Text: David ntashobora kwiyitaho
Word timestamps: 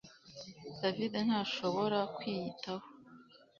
David 0.81 1.13
ntashobora 1.27 1.99
kwiyitaho 2.15 2.87